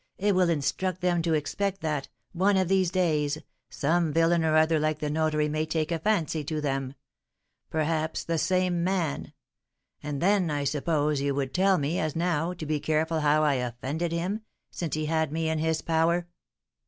It 0.17 0.33
will 0.33 0.49
instruct 0.49 1.01
them 1.01 1.21
to 1.21 1.35
expect 1.35 1.81
that, 1.81 2.07
one 2.33 2.57
of 2.57 2.67
these 2.69 2.89
days, 2.89 3.37
some 3.69 4.11
villain 4.11 4.43
or 4.43 4.55
other 4.57 4.79
like 4.79 4.97
the 4.97 5.11
notary 5.11 5.47
may 5.47 5.63
take 5.67 5.91
a 5.91 5.99
fancy 5.99 6.43
to 6.43 6.59
them, 6.59 6.95
perhaps 7.69 8.23
the 8.23 8.39
same 8.39 8.83
man; 8.83 9.31
and 10.01 10.19
then, 10.19 10.49
I 10.49 10.63
suppose, 10.63 11.21
you 11.21 11.35
would 11.35 11.53
tell 11.53 11.77
me, 11.77 11.99
as 11.99 12.15
now, 12.15 12.51
to 12.53 12.65
be 12.65 12.79
careful 12.79 13.19
how 13.19 13.43
I 13.43 13.53
offended 13.61 14.11
him, 14.11 14.41
since 14.71 14.95
he 14.95 15.05
had 15.05 15.31
me 15.31 15.47
in 15.49 15.59
his 15.59 15.83
power. 15.83 16.27